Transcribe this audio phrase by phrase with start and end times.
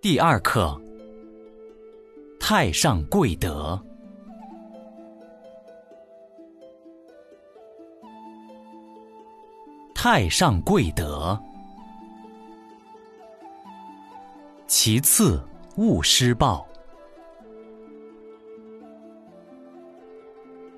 [0.00, 0.80] 第二课：
[2.38, 3.76] 太上贵德。
[9.92, 11.36] 太上贵德。
[14.68, 15.42] 其次，
[15.76, 16.64] 勿施暴。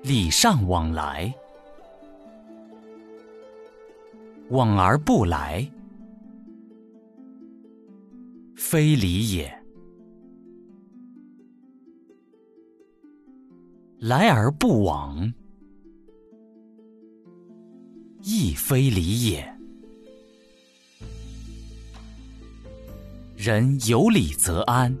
[0.01, 1.31] 礼尚往来，
[4.49, 5.63] 往而不来，
[8.63, 9.51] 非礼也；
[13.99, 15.33] 来而不往，
[18.21, 19.57] 亦非礼也。
[23.35, 24.95] 人有礼则安，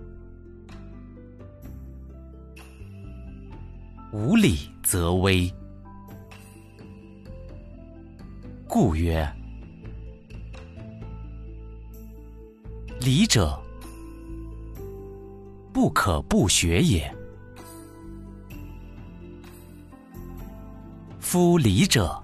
[4.11, 5.49] 无礼则危。
[8.67, 9.31] 故曰：
[13.01, 13.59] 礼者，
[15.73, 17.11] 不可不学也。
[21.19, 22.21] 夫礼者，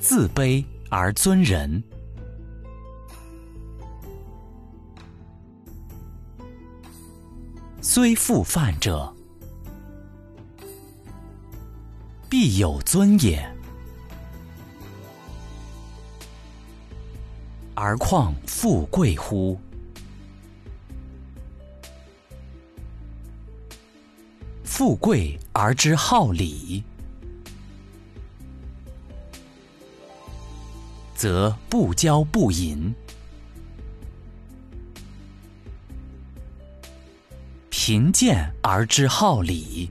[0.00, 1.82] 自卑而尊人。
[7.82, 9.14] 虽复犯者，
[12.30, 13.57] 必有尊也。
[17.80, 19.56] 而况富贵乎？
[24.64, 26.82] 富贵而知好礼，
[31.14, 32.92] 则不骄不淫。
[37.70, 39.88] 贫贱而知好礼，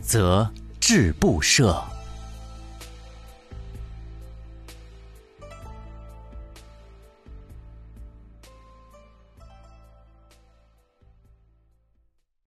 [0.00, 1.97] 则志不赦。